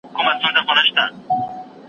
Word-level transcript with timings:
هغه 0.15 0.33
په 0.57 0.61
بڼ 0.67 0.77
کي 0.85 0.91
کار 0.97 1.09
کاوه. 1.15 1.43